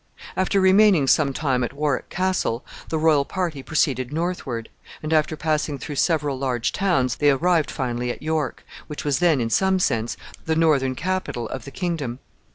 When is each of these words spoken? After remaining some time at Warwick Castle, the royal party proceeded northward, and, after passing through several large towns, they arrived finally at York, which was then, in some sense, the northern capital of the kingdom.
After 0.35 0.59
remaining 0.59 1.05
some 1.05 1.31
time 1.31 1.63
at 1.63 1.73
Warwick 1.73 2.09
Castle, 2.09 2.65
the 2.89 2.97
royal 2.97 3.23
party 3.23 3.61
proceeded 3.61 4.11
northward, 4.11 4.67
and, 5.03 5.13
after 5.13 5.37
passing 5.37 5.77
through 5.77 5.97
several 5.97 6.39
large 6.39 6.71
towns, 6.71 7.17
they 7.17 7.29
arrived 7.29 7.69
finally 7.69 8.09
at 8.09 8.23
York, 8.23 8.65
which 8.87 9.05
was 9.05 9.19
then, 9.19 9.39
in 9.39 9.51
some 9.51 9.77
sense, 9.77 10.17
the 10.43 10.55
northern 10.55 10.95
capital 10.95 11.47
of 11.49 11.65
the 11.65 11.69
kingdom. 11.71 12.17